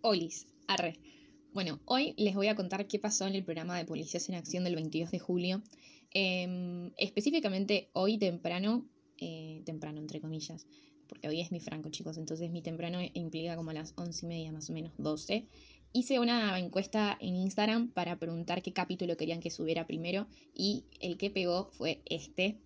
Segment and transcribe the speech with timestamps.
[0.00, 0.94] Olis, arre.
[1.52, 4.62] Bueno, hoy les voy a contar qué pasó en el programa de Policías en Acción
[4.62, 5.62] del 22 de julio.
[6.12, 8.86] Em, específicamente hoy temprano,
[9.18, 10.66] eh, temprano entre comillas,
[11.08, 14.52] porque hoy es mi franco, chicos, entonces mi temprano implica como las once y media,
[14.52, 15.48] más o menos 12.
[15.92, 21.16] Hice una encuesta en Instagram para preguntar qué capítulo querían que subiera primero y el
[21.16, 22.56] que pegó fue este.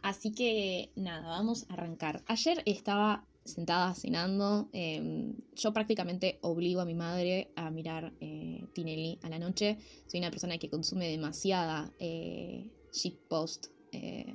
[0.00, 2.22] Así que nada, vamos a arrancar.
[2.26, 4.68] Ayer estaba sentada cenando.
[4.72, 9.78] Em, yo prácticamente obligo a mi madre a mirar eh, Tinelli a la noche.
[10.06, 14.34] Soy una persona que consume demasiada eh, shitpost, eh,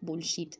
[0.00, 0.56] bullshit,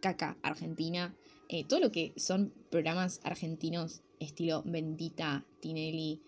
[0.00, 1.14] caca argentina.
[1.48, 6.20] Eh, todo lo que son programas argentinos estilo Bendita, Tinelli,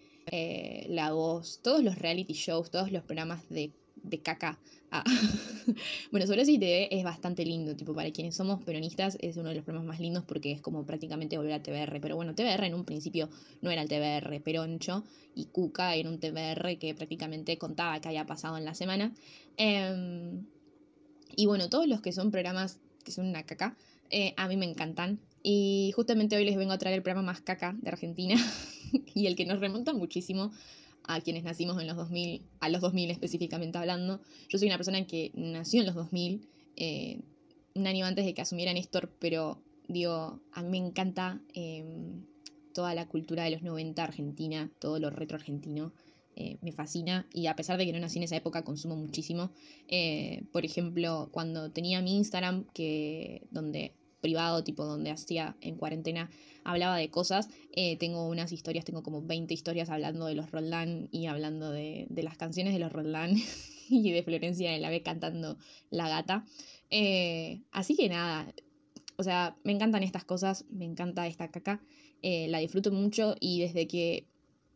[0.88, 3.72] La Voz, todos los reality shows, todos los programas de
[4.08, 4.58] de caca.
[4.90, 5.04] Ah.
[6.10, 9.56] bueno, sobre eso TV es bastante lindo, tipo, para quienes somos peronistas es uno de
[9.56, 12.00] los programas más lindos porque es como prácticamente volver a TBR.
[12.00, 13.28] Pero bueno, TBR en un principio
[13.60, 15.04] no era el TBR peroncho
[15.34, 19.12] y Cuca era un TBR que prácticamente contaba qué había pasado en la semana.
[19.56, 20.46] Em,
[21.36, 23.76] y bueno, todos los que son programas que son una caca,
[24.10, 25.20] eh, a mí me encantan.
[25.42, 28.34] Y justamente hoy les vengo a traer el programa más caca de Argentina
[29.14, 30.50] y el que nos remonta muchísimo
[31.08, 34.20] a quienes nacimos en los 2000, a los 2000 específicamente hablando.
[34.48, 37.20] Yo soy una persona que nació en los 2000, eh,
[37.74, 42.24] un año antes de que asumiera Néstor, pero digo, a mí me encanta em,
[42.74, 45.92] toda la cultura de los 90 argentina, todo lo retro argentino.
[46.40, 49.50] Eh, me fascina y a pesar de que no nací en esa época consumo muchísimo.
[49.88, 56.30] Eh, por ejemplo, cuando tenía mi Instagram, que donde privado, tipo donde hacía en cuarentena,
[56.64, 57.48] hablaba de cosas.
[57.72, 62.06] Eh, tengo unas historias, tengo como 20 historias hablando de los Roldán y hablando de,
[62.10, 63.34] las canciones de los Roldán
[63.88, 65.58] y de Florencia de la B cantando
[65.90, 66.44] La Gata.
[66.90, 68.52] Eh, así que nada,
[69.16, 71.80] o sea, me encantan estas cosas, me encanta esta caca,
[72.22, 74.26] eh, la disfruto mucho y desde que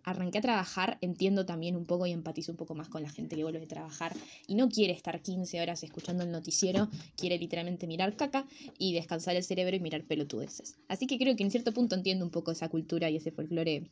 [0.05, 3.37] arranqué a trabajar, entiendo también un poco y empatizo un poco más con la gente
[3.37, 4.15] que vuelve a trabajar
[4.47, 8.47] y no quiere estar 15 horas escuchando el noticiero, quiere literalmente mirar caca
[8.79, 10.77] y descansar el cerebro y mirar pelotudeces.
[10.89, 13.91] Así que creo que en cierto punto entiendo un poco esa cultura y ese folclore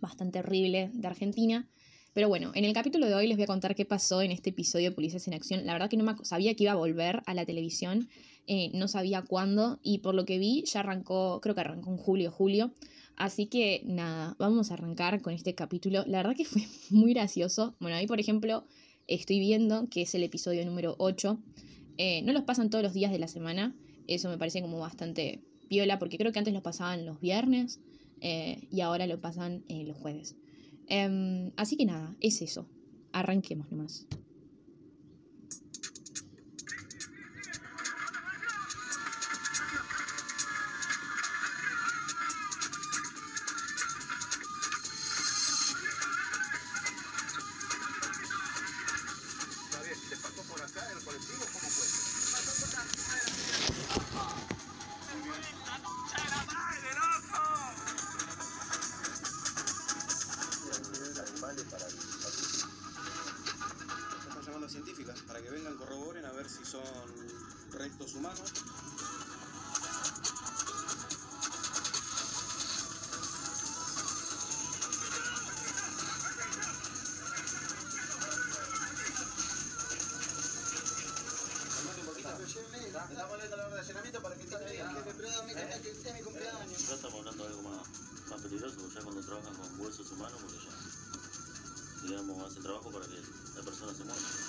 [0.00, 1.68] bastante horrible de Argentina.
[2.14, 4.50] Pero bueno, en el capítulo de hoy les voy a contar qué pasó en este
[4.50, 5.64] episodio de Policías en Acción.
[5.64, 8.08] La verdad que no sabía que iba a volver a la televisión,
[8.46, 11.96] eh, no sabía cuándo y por lo que vi ya arrancó, creo que arrancó en
[11.96, 12.72] julio, julio.
[13.16, 16.04] Así que nada, vamos a arrancar con este capítulo.
[16.06, 17.74] La verdad que fue muy gracioso.
[17.80, 18.64] Bueno, ahí por ejemplo
[19.06, 21.38] estoy viendo que es el episodio número 8.
[21.98, 23.74] Eh, no los pasan todos los días de la semana.
[24.06, 27.80] Eso me parece como bastante piola porque creo que antes los pasaban los viernes
[28.20, 30.36] eh, y ahora lo pasan eh, los jueves.
[30.88, 32.66] Em, así que nada, es eso.
[33.12, 34.06] Arranquemos nomás.
[65.12, 66.82] podcast para que vengan, corroboren a ver si son
[67.72, 68.52] restos humanos.
[82.92, 84.94] Estamos volviendo la hora de allanamiento para que te vean.
[85.82, 86.88] Que es mi cumpleaños.
[86.88, 87.88] Ya estamos hablando de algo más,
[88.28, 93.20] más peligroso, ya cuando trabajan con huesos humanos, porque ya, digamos, hacen trabajo para que
[93.56, 94.41] la persona se muera.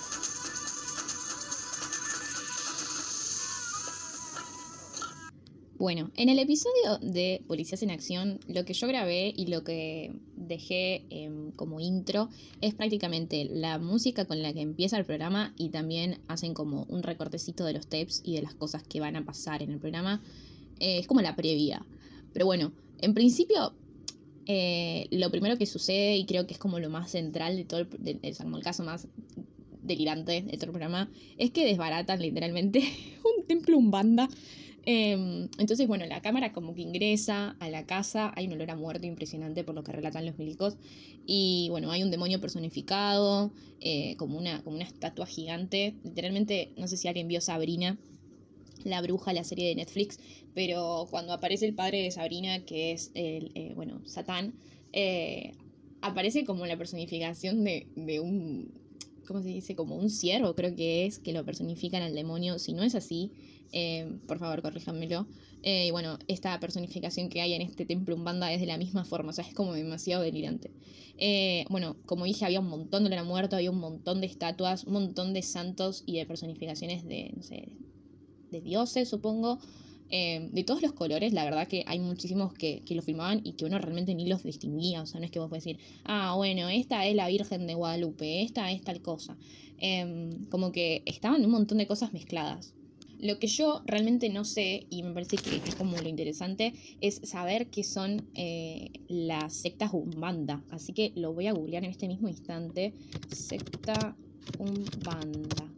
[5.84, 10.14] Bueno, en el episodio de Policías en Acción, lo que yo grabé y lo que
[10.38, 12.30] dejé em, como intro
[12.62, 17.04] es prácticamente la música con la que empieza el programa y también hacen como un
[17.04, 20.22] recortecito de los tapes y de las cosas que van a pasar en el programa.
[20.80, 21.86] Eh, es como la previa.
[22.32, 23.74] Pero bueno, en principio,
[24.46, 27.82] eh, lo primero que sucede y creo que es como lo más central de todo
[27.82, 29.10] el, el caso más
[29.82, 32.80] delirante de todo el programa, es que desbaratan literalmente
[33.38, 34.28] un templo umbanda.
[34.28, 34.38] banda
[34.86, 38.76] Em, entonces, bueno, la cámara como que ingresa a la casa, hay un olor a
[38.76, 40.76] muerto impresionante por lo que relatan los milicos,
[41.26, 46.88] y bueno, hay un demonio personificado, eh, como, una, como una estatua gigante, literalmente, no
[46.88, 47.98] sé si alguien vio Sabrina,
[48.84, 50.20] la bruja, la serie de Netflix,
[50.54, 54.54] pero cuando aparece el padre de Sabrina, que es el, eh, bueno, Satán,
[54.92, 55.54] eh,
[56.02, 58.83] aparece como la personificación de, de un
[59.28, 59.76] ¿cómo se dice?
[59.76, 62.60] Como un ciervo, creo que es, que lo personifican al demonio.
[62.60, 63.32] Si no es así,
[63.72, 65.28] eh, por favor, corríjanmelo.
[65.64, 69.06] Eh, y bueno, esta personificación que hay en este templo Umbanda es de la misma
[69.06, 70.72] forma, o sea, es como demasiado delirante.
[71.18, 74.84] Eh, bueno, como dije, había un montón de la muerto, había un montón de estatuas,
[74.84, 77.70] un montón de santos y de personificaciones de, no sé,
[78.52, 79.60] de dioses, supongo.
[80.14, 83.66] De todos los colores, la verdad que hay muchísimos que, que, lo filmaban y que
[83.66, 85.02] uno realmente ni los distinguía.
[85.02, 87.74] O sea, no es que vos puedes decir, ah, bueno, esta es la Virgen de
[87.74, 89.36] Guadalupe, esta es tal cosa.
[89.80, 92.74] Em, como que estaban un montón de cosas mezcladas.
[93.20, 97.22] Lo que yo realmente no sé, y me parece que es como lo interesante, es
[97.24, 100.64] saber qué son eh, las sectas Umbanda.
[100.70, 102.94] Así que lo voy a googlear en este mismo instante.
[103.32, 104.16] Secta
[104.60, 105.73] Umbanda.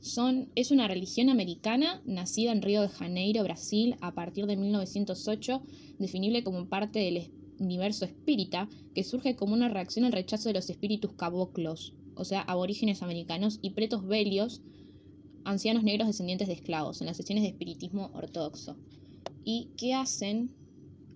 [0.00, 5.62] Son, es una religión americana nacida en Río de Janeiro, Brasil, a partir de 1908,
[5.98, 10.70] definible como parte del universo espírita, que surge como una reacción al rechazo de los
[10.70, 14.62] espíritus caboclos, o sea, aborígenes americanos, y pretos belios,
[15.44, 18.76] ancianos negros descendientes de esclavos en las sesiones de espiritismo ortodoxo.
[19.44, 20.54] ¿Y qué hacen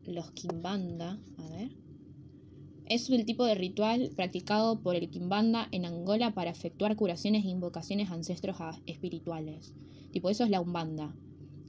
[0.05, 1.20] los Kimbanda?
[1.37, 1.81] A ver.
[2.93, 7.49] Es el tipo de ritual practicado por el Kimbanda en Angola para efectuar curaciones e
[7.49, 9.73] invocaciones a ancestros espirituales.
[10.11, 11.17] Tipo, eso es la Umbanda.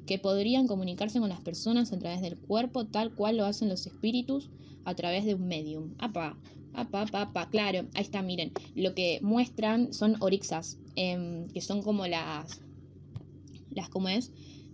[0.05, 3.87] Que podrían comunicarse con las personas a través del cuerpo, tal cual lo hacen los
[3.87, 4.49] espíritus
[4.83, 5.93] a través de un medium.
[5.97, 6.37] Apa,
[6.73, 7.49] apa, apa, apa.
[7.49, 8.51] Claro, ahí está, miren.
[8.75, 12.59] Lo que muestran son orixas, Em, que son como las,
[13.71, 14.33] las, ¿cómo es?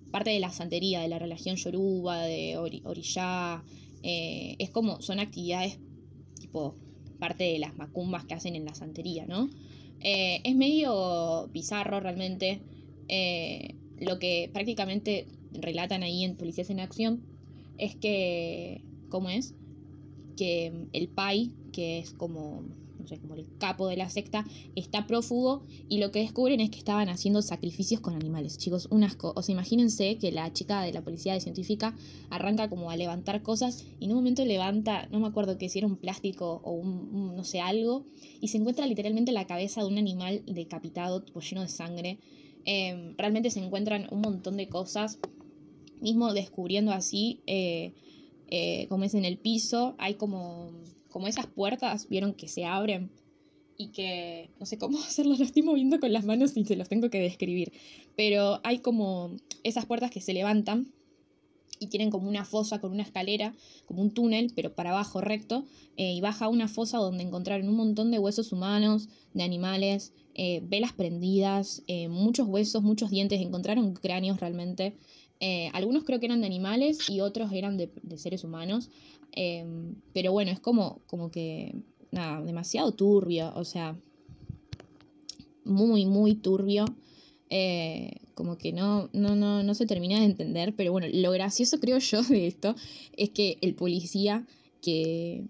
[0.10, 3.64] Parte de la santería, de la religión yoruba, de orillá,
[4.02, 5.80] eh, es como, son actividades
[7.20, 9.50] parte de las macumbas que hacen en la santería, ¿no?
[10.02, 12.62] Eh, es medio bizarro realmente
[13.10, 17.22] eh, lo que prácticamente relatan ahí en Policías en Acción
[17.78, 19.56] es que, ¿cómo es?
[20.38, 22.64] Que el PAI, que es como
[23.10, 24.46] sé, como el capo de la secta,
[24.76, 28.58] está prófugo y lo que descubren es que estaban haciendo sacrificios con animales.
[28.58, 29.34] Chicos, un asco.
[29.36, 31.96] O sea, imagínense que la chica de la policía científica
[32.30, 35.80] arranca como a levantar cosas y en un momento levanta, no me acuerdo que si
[35.80, 38.06] era un plástico o un, no sé, algo,
[38.42, 42.20] y se encuentra literalmente la cabeza de un animal decapitado, tipo lleno de sangre.
[42.66, 45.20] Em, realmente se encuentran un montón de cosas,
[46.02, 47.94] mismo descubriendo así, eh,
[48.48, 50.72] eh, como es en el piso, hay como
[51.10, 53.12] como esas puertas, vieron que se abren
[53.78, 56.90] y que no sé cómo hacerlo, lo estoy moviendo con las manos y se los
[56.90, 57.72] tengo que describir,
[58.16, 59.32] pero hay como
[59.64, 60.92] esas puertas que se levantan
[61.80, 65.66] y tienen como una fosa con una escalera, como un túnel, pero para abajo recto,
[65.96, 70.62] eh, y baja una fosa donde encontraron un montón de huesos humanos, de animales, eh,
[70.64, 74.98] velas prendidas, eh, muchos huesos, muchos dientes, encontraron cráneos realmente.
[75.74, 78.90] Algunos creo que eran de animales y otros eran de, de seres humanos.
[79.32, 81.76] Em, pero bueno, es como, como que,
[82.12, 83.98] nada, demasiado turbio, o sea,
[85.64, 86.86] muy, muy turbio.
[87.50, 91.80] Eh, como que no, no, no, no se termina de entender, pero bueno, lo gracioso
[91.80, 92.76] creo yo de esto
[93.18, 94.46] es que el policía
[94.82, 95.46] que,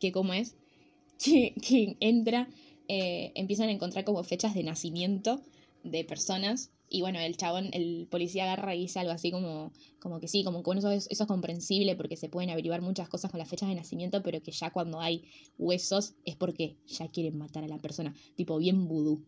[0.00, 0.56] que como es,
[1.24, 2.48] que, que entra,
[2.88, 5.40] eh, empiezan a encontrar como fechas de nacimiento
[5.84, 10.20] de personas y bueno, el chabón, el policía agarra y dice algo así como, como
[10.20, 13.30] que sí, como que eso es, eso es comprensible porque se pueden averiguar muchas cosas
[13.30, 15.24] con las fechas de nacimiento, pero que ya cuando hay
[15.58, 19.24] huesos es porque ya quieren matar a la persona, tipo bien vudú.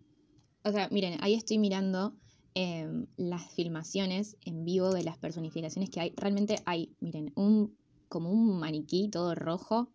[0.65, 2.15] O sea, miren, ahí estoy mirando
[2.55, 6.13] em, las filmaciones en vivo de las personificaciones que hay.
[6.17, 7.77] Realmente hay, miren, un
[8.09, 9.89] como un maniquí todo rojo,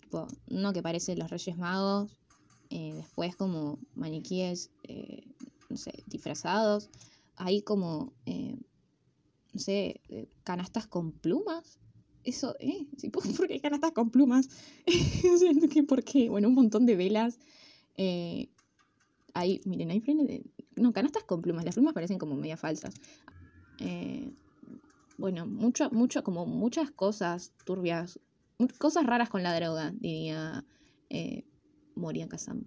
[0.00, 2.16] tipo, uno que parece los Reyes Magos,
[2.70, 5.24] eh, después como maniquíes eh,
[5.72, 6.90] no sé, disfrazados.
[7.36, 8.56] Hay como, eh,
[9.52, 11.78] no sé, eh, canastas con plumas.
[12.24, 12.86] Eso, ¿eh?
[13.12, 14.48] ¿Por qué canastas con plumas?
[15.88, 16.28] por qué.
[16.28, 17.38] Bueno, un montón de velas.
[17.96, 18.48] Eh,
[19.34, 20.44] hay, miren, hay frenes de...
[20.76, 21.64] No, canastas con plumas.
[21.64, 22.94] Las plumas parecen como media falsas.
[25.16, 28.20] bueno, mucho, mucho, como muchas cosas turbias.
[28.78, 30.64] Cosas raras con la droga, diría
[31.96, 32.64] Moria Kazam.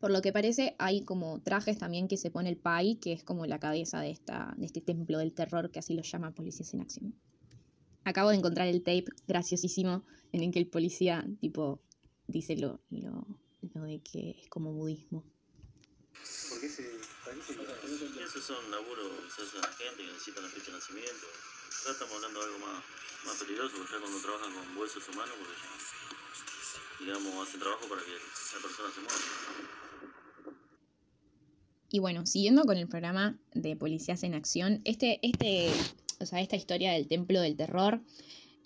[0.00, 3.22] Por lo que parece, hay como trajes también que se pone el Pai, que es
[3.22, 6.72] como la cabeza de, esta, de este templo del terror, que así lo llama Policías
[6.72, 7.14] en Acción.
[8.04, 11.82] Acabo de encontrar el tape graciosísimo en el que el policía, tipo,
[12.26, 13.26] dice lo, lo,
[13.60, 15.22] de que es como budismo.
[16.48, 16.90] ¿Por qué se
[17.22, 20.78] parece que Esos son laburos que se hacen la gente que necesitan la fecha de
[20.78, 21.26] nacimiento.
[21.82, 22.84] Acá estamos hablando de algo más,
[23.26, 28.00] más peligroso, porque ya cuando trabajan con huesos humanos, porque ya, digamos, hacen trabajo para
[28.00, 29.89] que la persona se muera.
[31.90, 35.70] Y bueno, siguiendo con el programa de Policías en Acción, este, este,
[36.20, 38.00] o sea, esta historia del Templo del Terror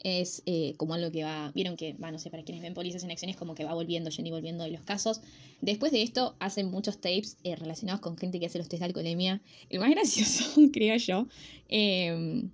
[0.01, 3.03] es eh, como algo que va, vieron que, va, no sé, para quienes ven policías
[3.05, 5.23] en acciones, como que va volviendo, yendo y volviendo de los casos.
[5.63, 8.87] Después de esto, hacen muchos tapes eh, relacionados con gente que hace los test de
[8.87, 9.41] alcoholemia.
[9.71, 11.27] El más gracioso, creo yo,
[11.71, 12.45] eh,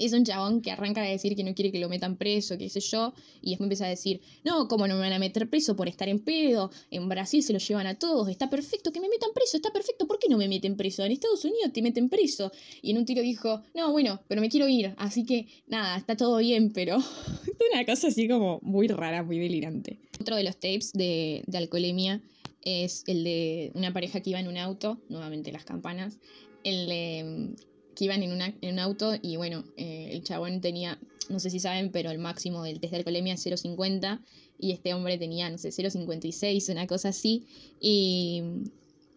[0.00, 2.68] es un chabón que arranca a decir que no quiere que lo metan preso, qué
[2.68, 5.76] sé yo, y después empieza a decir, no, ¿cómo no me van a meter preso
[5.76, 6.70] por estar en pedo?
[6.90, 10.06] En Brasil se lo llevan a todos, está perfecto que me metan preso, está perfecto,
[10.06, 11.04] ¿por qué no me meten preso?
[11.04, 12.50] En Estados Unidos te meten preso.
[12.80, 16.16] Y en un tiro dijo, no, bueno, pero me quiero ir, así que nada, está
[16.16, 16.96] todo bien, pero
[17.72, 19.98] una cosa así como muy rara, muy delirante.
[20.18, 22.22] Otro de los tapes de, de alcoholemia
[22.62, 26.18] es el de una pareja que iba en un auto, nuevamente las campanas,
[26.64, 27.54] el de
[27.94, 31.50] que iban en, una, en un auto y bueno, eh, el chabón tenía, no sé
[31.50, 34.20] si saben, pero el máximo del test de alcoholemia es 0,50
[34.58, 37.44] y este hombre tenía, no sé, 0,56, una cosa así.
[37.80, 38.42] Y,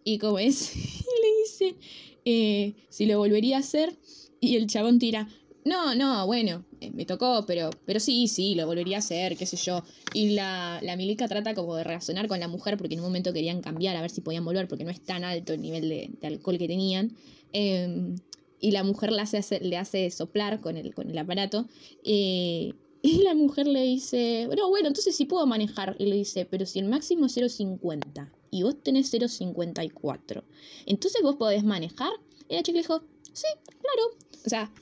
[0.04, 1.76] y como es, le dice,
[2.24, 3.94] eh, si lo volvería a hacer
[4.40, 5.28] y el chabón tira,
[5.64, 9.46] no, no, bueno, eh, me tocó, pero, pero sí, sí, lo volvería a hacer, qué
[9.46, 9.82] sé yo.
[10.12, 13.32] Y la, la milica trata como de razonar con la mujer porque en un momento
[13.32, 16.10] querían cambiar a ver si podían volver porque no es tan alto el nivel de,
[16.22, 17.16] alcohol que tenían.
[17.54, 18.14] Eh,
[18.64, 21.66] y la mujer le hace, soplar con el, con el aparato.
[22.02, 25.96] Eh, y la mujer le dice, bueno, bueno, entonces sí puedo manejar.
[25.98, 30.44] Y le dice, pero si el máximo es 0,50 y vos tenés 0,54,
[30.86, 32.10] entonces vos podés manejar.
[32.48, 33.02] Y la chica le dijo,
[33.34, 34.16] sí, claro.
[34.46, 34.72] O sea,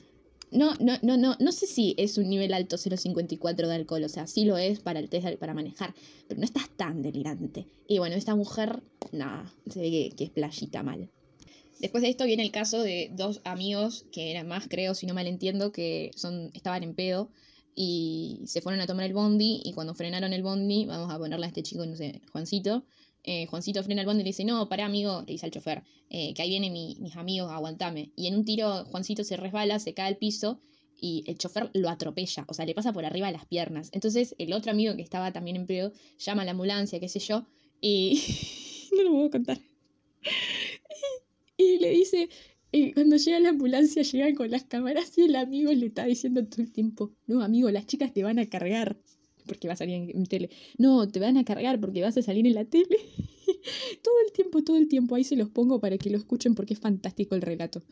[0.49, 4.09] no, no, no, no, no sé si es un nivel alto 0,54 de alcohol, o
[4.09, 5.93] sea, sí lo es para el test para manejar,
[6.29, 7.67] pero no estás tan delirante.
[7.89, 11.09] Y bueno, esta mujer, nada, se ve que, que es playita mal.
[11.79, 15.13] Después de esto viene el caso de dos amigos, que eran más, creo, si no
[15.13, 17.31] mal entiendo, que son, estaban en pedo
[17.75, 21.45] y se fueron a tomar el bondi y cuando frenaron el bondi, vamos a ponerle
[21.45, 22.85] a este chico, no sé, Juancito,
[23.23, 26.33] eh, Juancito frena el bondi y dice, no, pará amigo, le dice al chofer, eh,
[26.33, 28.11] que ahí vienen mis amigos, aguantame.
[28.15, 30.59] Y en un tiro Juancito se resbala, se cae al piso
[30.99, 33.89] y el chofer lo atropella, o sea, le pasa por arriba las piernas.
[33.93, 37.19] Entonces el otro amigo que estaba también en pedo llama a la ambulancia, qué sé
[37.19, 37.45] yo,
[37.81, 38.21] y
[38.97, 39.59] no lo puedo contar.
[41.79, 42.29] Le dice,
[42.71, 46.45] y cuando llega la ambulancia llegan con las cámaras y el amigo le está diciendo
[46.45, 48.97] todo el tiempo, no amigo, las chicas te van a cargar
[49.45, 50.49] porque va a salir en, tele.
[50.77, 52.97] No, te van a cargar porque vas a salir en la tele.
[54.03, 55.15] todo el tiempo, todo el tiempo.
[55.15, 57.83] Ahí se los pongo para que lo escuchen porque es fantástico el relato.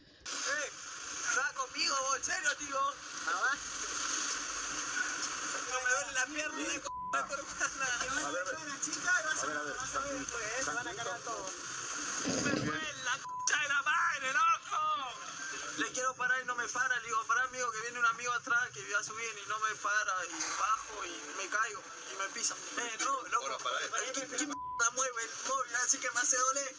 [16.61, 19.35] Me para, le digo, para amigo, que viene un amigo atrás que va a subir
[19.43, 21.81] y no me para, y bajo y me caigo
[22.13, 22.55] y me pisa.
[22.77, 23.59] Eh, no, loco,
[24.13, 24.53] ¿qué, qué m***
[24.93, 26.75] mueve el móvil así que me hace doler?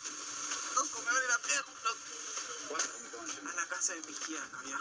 [0.76, 1.98] Loco, me duele la pierna, loco.
[3.50, 4.78] A la casa de mi tía, cabía.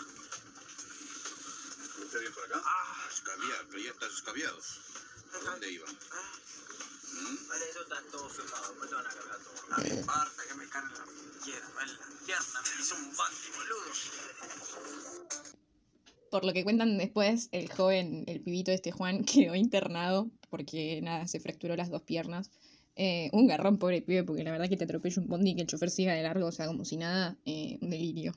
[1.97, 2.61] ¿Usted viene por acá?
[2.63, 3.07] Ah.
[3.11, 4.79] Escabiar, pero ya estás escabiados.
[5.33, 5.89] ¿A dónde iba?
[5.89, 5.95] ¿Eh?
[16.29, 21.27] Por lo que cuentan después, el joven, el pibito este Juan, quedó internado porque nada,
[21.27, 22.51] se fracturó las dos piernas.
[22.95, 25.61] Eh, un garrón, pobre pibe, porque la verdad que te atropella un bondi y que
[25.61, 28.33] el chofer siga de largo, o sea, como si nada, eh, un delirio.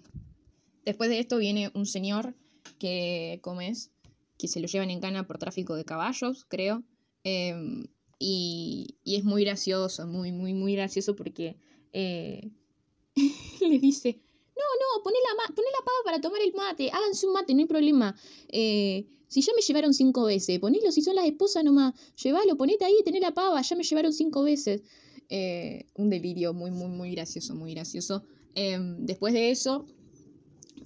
[0.84, 2.34] Después de esto viene un señor
[2.78, 3.60] que, ¿cómo?
[4.38, 6.82] Que se lo llevan en cana por tráfico de caballos, creo.
[7.24, 7.84] Eh,
[8.18, 11.56] y, y, es muy gracioso, muy, muy, muy gracioso porque
[11.92, 12.50] eh,
[13.60, 14.20] le dice,
[14.56, 17.66] no, no, poné la, la pava para tomar el mate, háganse un mate, no hay
[17.66, 18.16] problema.
[18.48, 22.84] Eh, si ya me llevaron cinco veces, ponelo si son las esposas nomás, llévalo, ponete
[22.84, 24.82] ahí tené la pava, ya me llevaron cinco veces.
[25.28, 28.24] Eh, un delirio muy, muy, muy gracioso, muy gracioso.
[28.54, 29.86] Em, después de eso,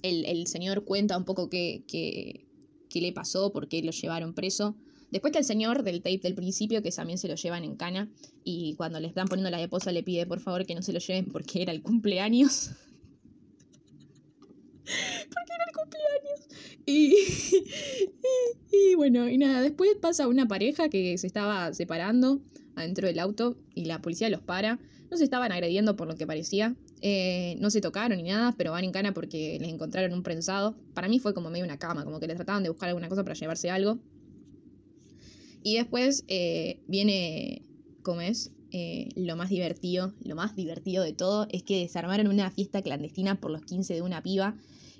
[0.01, 2.47] el, el, señor cuenta un poco qué, qué,
[2.89, 4.75] qué le pasó, por qué lo llevaron preso.
[5.11, 8.09] Después está el señor del tape del principio, que también se lo llevan en cana.
[8.43, 10.99] Y cuando le están poniendo la esposa le pide por favor que no se lo
[10.99, 12.71] lleven porque era el cumpleaños.
[14.83, 16.39] porque era el cumpleaños.
[16.85, 17.15] Y,
[18.71, 22.41] y, bueno, y nada, después pasa una pareja que se estaba separando
[22.75, 24.79] adentro del auto y la policía los para.
[25.11, 26.75] No se estaban agrediendo por lo que parecía.
[27.01, 30.75] Eh, no se tocaron ni nada, pero van en cana porque les encontraron un prensado.
[30.95, 33.23] Para mí fue como medio una cama, como que les trataban de buscar alguna cosa
[33.23, 33.99] para llevarse algo.
[35.63, 37.63] Y después eh, viene,
[38.01, 38.51] ¿cómo es?
[38.71, 43.39] Eh, lo más divertido, lo más divertido de todo es que desarmaron una fiesta clandestina
[43.39, 44.55] por los 15 de una piba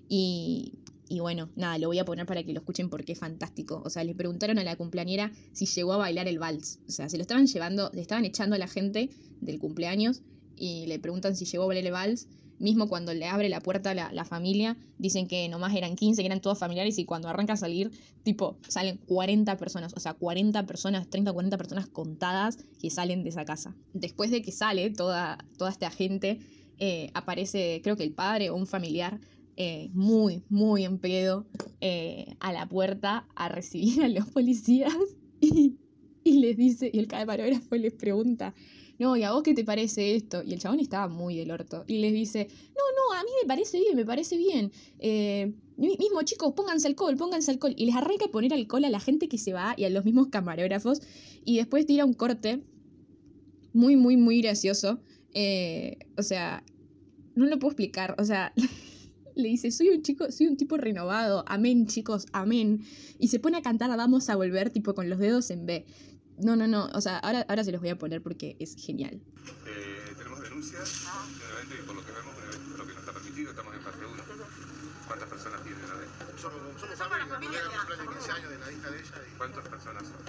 [0.07, 0.73] y,
[1.07, 3.81] y bueno, nada, lo voy a poner para que lo escuchen porque es fantástico.
[3.85, 6.79] O sea, le preguntaron a la cumpleañera si llegó a bailar el vals.
[6.87, 9.09] O sea, se lo estaban llevando, le estaban echando a la gente
[9.41, 10.21] del cumpleaños
[10.55, 12.27] y le preguntan si llegó a bailar el vals
[12.59, 16.21] mismo cuando le abre la puerta a la, la familia, dicen que nomás eran 15,
[16.21, 17.91] que eran todos familiares, y cuando arranca a salir,
[18.23, 23.23] tipo, salen 40 personas, o sea, 40 personas, 30 o 40 personas contadas que salen
[23.23, 23.75] de esa casa.
[23.93, 26.39] Después de que sale toda, toda esta gente,
[26.77, 29.19] eh, aparece, creo que el padre o un familiar
[29.57, 31.45] eh, muy, muy en pedo
[31.81, 34.93] eh, a la puerta a recibir a los policías
[35.41, 35.75] y,
[36.23, 38.53] y les dice, y el camarógrafo les pregunta,
[38.99, 40.43] no, ¿y a vos qué te parece esto?
[40.43, 43.47] Y el chabón estaba muy del orto y les dice, no, no, a mí me
[43.47, 44.71] parece bien, me parece bien.
[44.99, 47.73] Eh, mismo chicos, pónganse alcohol, pónganse alcohol.
[47.77, 50.03] Y les arranca a poner alcohol a la gente que se va y a los
[50.03, 51.01] mismos camarógrafos.
[51.45, 52.61] Y después tira un corte
[53.71, 54.99] muy, muy, muy gracioso.
[56.17, 56.63] o sea,
[57.35, 58.53] no lo puedo explicar, o sea,
[59.35, 62.81] le dice, soy un chico, soy un tipo renovado, amén chicos, amén.
[63.17, 65.85] Y se pone a cantar Vamos a volver, tipo con los dedos en B.
[66.39, 69.19] No, no, no, o sea, ahora, ahora se los voy a poner porque es genial.
[69.65, 71.05] Eh, tenemos denuncias,
[71.37, 74.23] generalmente por lo que vemos, eh, lo que no está permitido, estamos en fase 1.
[75.07, 76.37] ¿Cuántas personas tienen adentro?
[76.39, 79.15] Somos, somos familia, la familia de de 15 años de la hija de ella.
[79.19, 79.37] Y...
[79.37, 80.21] ¿Cuántas personas son?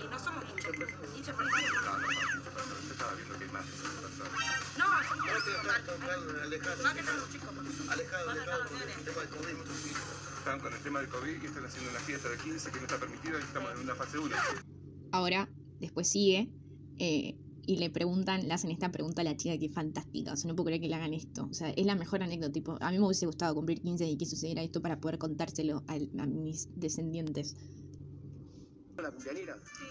[0.00, 3.66] Y no somos muchos, 15 No, no, no, pero usted estaba viendo que hay más
[3.68, 4.32] personas.
[4.78, 6.82] No, somos No, sí, acá, acá, alejado.
[6.82, 7.50] más que los chicos.
[7.90, 10.22] Alejado, que alejado, el tema del COVID, muchos chiquitos.
[10.38, 12.86] Están con el tema del COVID y están haciendo una fiesta de 15 que no
[12.86, 14.36] está permitida y estamos en una fase 1.
[15.12, 16.50] Ahora, después sigue
[16.98, 20.32] eh, y le preguntan, le hacen esta pregunta a la chica que es fantástica.
[20.32, 21.46] O sea, no puedo creer que le hagan esto.
[21.50, 22.52] O sea, es la mejor anécdota.
[22.52, 25.84] Tipo, a mí me hubiese gustado cumplir 15 y que sucediera esto para poder contárselo
[25.86, 27.54] a, a mis descendientes.
[28.96, 29.56] ¿La cumpleañera?
[29.64, 29.84] Sí.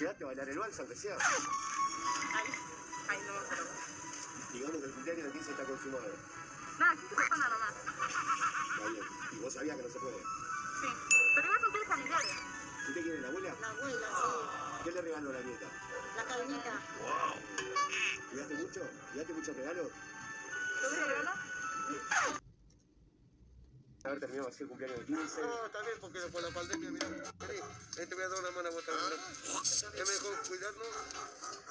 [0.00, 1.14] ¿Llegaste a bailar el vals, aunque sea?
[1.14, 2.44] Ay,
[3.08, 3.62] ay, no, pero.
[4.52, 6.04] Digamos que el cumpleaños de 15 está consumado.
[6.78, 7.74] Nada, 15 personas nomás.
[7.76, 9.04] Está bien.
[9.30, 10.16] Y vos sabías que no se puede.
[10.16, 10.88] Sí.
[11.34, 12.59] Pero igual son todos familiares.
[12.90, 13.54] ¿Usted quiere la abuela?
[13.60, 14.82] La abuela, sí.
[14.82, 15.66] ¿Qué le regaló a la nieta?
[16.16, 16.72] La cadenita.
[18.32, 18.80] ¿Llegaste mucho?
[19.12, 19.86] ¿Llegaste muchos regalos?
[19.86, 21.30] ¿Te gusta el regalo?
[24.02, 25.40] Haber terminado así el cumpleaños de 15.
[25.40, 27.30] No, está bien, porque por la pandemia, mira, vení,
[27.96, 29.20] ahí te voy a dar una mano a vos también.
[29.94, 30.88] Es mejor cuidarnos,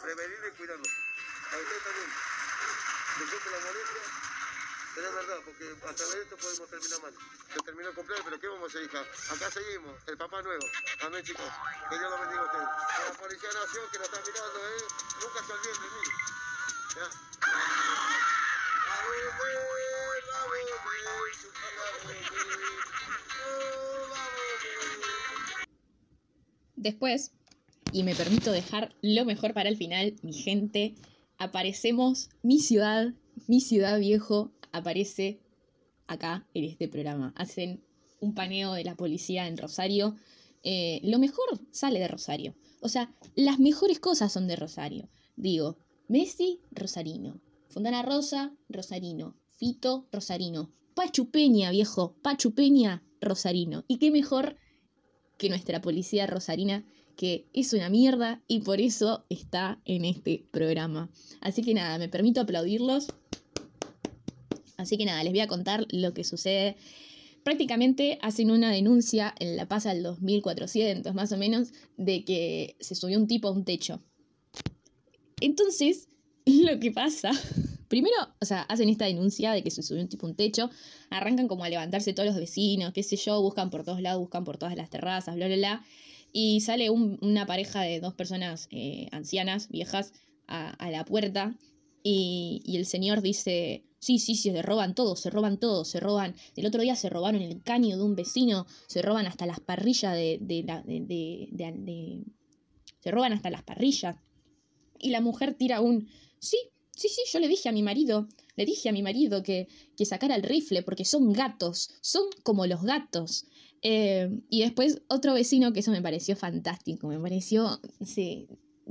[0.02, 0.88] prevenir y cuidarnos.
[0.88, 2.10] A usted también.
[3.20, 4.04] Disculpe la molestia,
[4.96, 7.14] pero es verdad, porque hasta de esto podemos terminar mal.
[7.54, 9.02] Se terminó el cumpleaños, pero ¿qué vamos a hacer, hija?
[9.34, 10.66] Acá seguimos, el papá nuevo.
[11.02, 11.50] Amén, chicos.
[11.90, 12.68] Que Dios lo bendiga a ustedes.
[12.68, 14.84] A la Policía Nación que nos está mirando, ¿eh?
[15.22, 16.04] Nunca se olviden de mí.
[16.96, 17.04] ¿Ya?
[17.04, 18.20] A a a.
[26.76, 27.32] Después,
[27.92, 30.96] y me permito dejar lo mejor para el final, mi gente,
[31.38, 33.14] aparecemos, mi ciudad,
[33.48, 35.40] mi ciudad viejo, aparece
[36.08, 37.34] acá en este programa.
[37.36, 37.84] Hacen
[38.20, 40.16] un paneo de la policía en Rosario.
[40.64, 42.56] Eh, lo mejor sale de Rosario.
[42.82, 45.10] O sea, las mejores cosas son de Rosario.
[45.36, 45.78] Digo,
[46.08, 47.40] Messi, Rosarino.
[47.70, 49.36] Fontana Rosa, Rosarino.
[49.50, 50.72] Fito, Rosarino.
[50.96, 52.16] Pachu Peña, viejo.
[52.22, 53.86] Pachu Peña, Rosarino.
[53.88, 54.58] Y qué mejor
[55.40, 61.10] que nuestra policía rosarina, que es una mierda y por eso está en este programa.
[61.42, 63.08] Así que nada, me permito aplaudirlos.
[64.80, 66.78] Así que nada, les voy a contar lo que sucede.
[67.44, 72.96] Prácticamente hacen una denuncia en La Paz al 2400, más o menos, de que se
[72.96, 74.02] subió un tipo a un techo.
[75.42, 76.08] Entonces,
[76.46, 77.32] lo que pasa,
[77.90, 80.70] primero, o sea, hacen esta denuncia de que se subió un tipo a un techo,
[81.10, 84.46] arrancan como a levantarse todos los vecinos, qué sé yo, buscan por todos lados, buscan
[84.46, 85.86] por todas las terrazas, bla, bla, bla,
[86.32, 90.14] y sale un- una pareja de dos personas eh, ancianas, viejas,
[90.48, 91.56] a, la puerta,
[92.02, 96.36] y el señor dice, sí, sí, sí, se roban todo, se roban todo, se roban,
[96.56, 100.14] el otro día se robaron el caño de un vecino, se roban hasta las parrillas
[100.14, 102.24] de, de de- de-
[103.02, 104.16] se roban hasta las parrillas.
[105.00, 106.08] Y la mujer tira un,
[106.40, 106.58] sí,
[106.96, 110.06] sí, sí, yo le dije a mi marido, le dije a mi marido que, que
[110.06, 113.46] sacara el rifle porque son gatos, son como los gatos.
[113.82, 118.48] Eh, y después otro vecino que eso me pareció fantástico, me pareció, sí,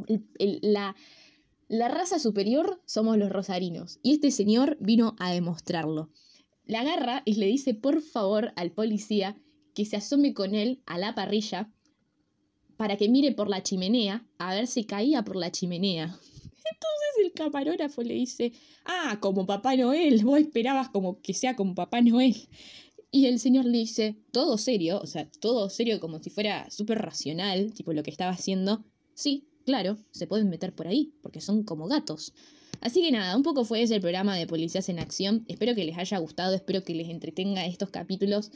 [0.07, 0.97] el- el- la,
[1.69, 4.01] la raza superior somos los rosarinos.
[4.03, 6.11] Y este señor vino a demostrarlo.
[6.65, 9.41] Le agarra y le dice por favor al policía
[9.75, 11.71] que se asome con él a la parrilla
[12.77, 16.05] para que mire por la chimenea a ver si caía por la chimenea.
[16.45, 18.53] Entonces el camarógrafo le dice,
[18.85, 22.49] ah, como Papá Noel, vos esperabas como que sea como Papá Noel.
[23.11, 26.99] Y el señor le dice, todo serio, o sea, todo serio como si fuera súper
[26.99, 28.85] racional, tipo lo que estaba haciendo.
[29.15, 32.33] Sí, claro, se pueden meter por ahí, porque son como gatos.
[32.81, 35.45] Así que nada, un poco fue ese el programa de Policías en Acción.
[35.47, 38.51] Espero que les haya gustado, espero que les entretenga estos capítulos.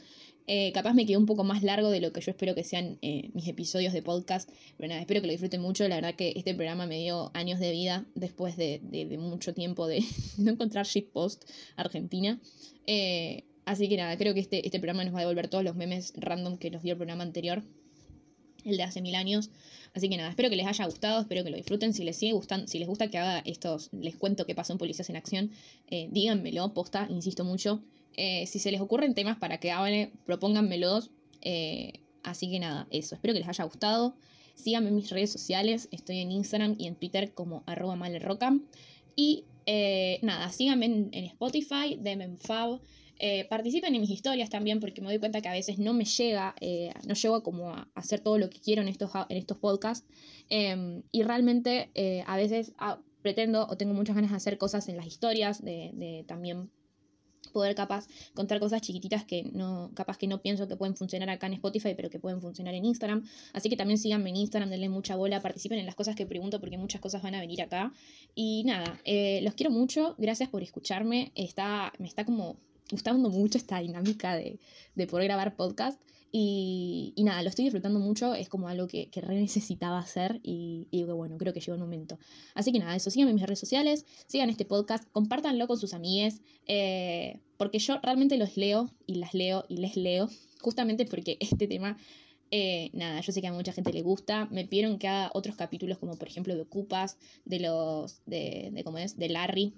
[0.47, 2.97] Eh, capaz me quedó un poco más largo de lo que yo espero que sean
[3.03, 4.49] eh, mis episodios de podcast.
[4.75, 5.87] Pero nada, espero que lo disfruten mucho.
[5.87, 8.81] La verdad que este programa me dio años de vida después de,
[9.19, 10.03] mucho tiempo de
[10.39, 12.41] no encontrar shitpost Argentina.
[12.87, 15.75] Eh, así que nada, creo que este, este programa nos va a devolver todos los
[15.75, 17.61] memes random que nos dio el programa anterior.
[18.65, 19.49] El de hace mil años.
[19.93, 21.93] Así que nada, espero que les haya gustado, espero que lo disfruten.
[21.93, 24.79] Si les sigue gustando, si les gusta que haga estos, les cuento qué pasó en
[24.79, 25.51] Policías en Acción,
[25.87, 27.83] eh, díganmelo, posta, insisto mucho.
[28.15, 31.11] Eh, si se les ocurren temas para que hable, propónganmelos.
[31.41, 33.15] Eh, así que nada, eso.
[33.15, 34.15] Espero que les haya gustado.
[34.55, 35.89] Síganme en mis redes sociales.
[35.91, 38.57] Estoy en Instagram y en Twitter como arroba malerroca.
[39.15, 39.43] Y
[40.21, 42.37] nada, síganme en, Spotify, denme.
[43.19, 46.05] Eh, participen en mis historias también porque me doy cuenta que a veces no me
[46.05, 49.37] llega, eh, no llego a como a hacer todo lo que quiero en estos, en
[49.37, 50.07] estos podcasts.
[50.49, 54.89] Eh, y realmente eh, a veces ah, pretendo o tengo muchas ganas de hacer cosas
[54.89, 56.69] en las historias, de, de también
[57.51, 61.45] poder capaz contar cosas chiquititas que no, capaz que no pienso que pueden funcionar acá
[61.47, 63.23] en Spotify, pero que pueden funcionar en Instagram.
[63.53, 66.59] Así que también síganme en Instagram, denle mucha bola, participen en las cosas que pregunto
[66.59, 67.93] porque muchas cosas van a venir acá.
[68.33, 68.99] Y nada,
[69.41, 71.31] los quiero mucho, gracias por escucharme.
[71.35, 72.57] Está, me está como
[72.91, 74.59] gustando mucho esta dinámica de,
[74.95, 75.99] de poder grabar podcast.
[76.35, 80.39] Y, y nada, lo estoy disfrutando mucho, es como algo que, que re necesitaba hacer
[80.41, 82.17] y, y bueno, creo que llegó el momento.
[82.55, 85.93] Así que nada, eso, síganme en mis redes sociales, sigan este podcast, compártanlo con sus
[85.93, 90.27] amigues, eh, porque yo realmente los leo y las leo y les leo,
[90.59, 91.97] justamente porque este tema,
[92.49, 95.55] eh, nada, yo sé que a mucha gente le gusta, me pidieron que haga otros
[95.55, 97.15] capítulos como por ejemplo de Ocupas,
[97.45, 99.75] de los, de, de cómo es, de Larry,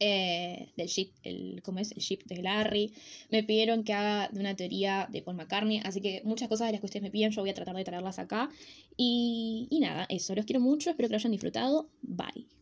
[0.00, 1.92] eh, del ship, el, ¿cómo es?
[1.92, 2.92] El ship de Larry.
[3.30, 5.80] Me pidieron que haga de una teoría de Paul McCartney.
[5.84, 7.84] Así que muchas cosas de las que ustedes me piden, yo voy a tratar de
[7.84, 8.50] traerlas acá.
[8.96, 10.34] Y, y nada, eso.
[10.34, 11.88] Los quiero mucho, espero que lo hayan disfrutado.
[12.02, 12.61] Bye.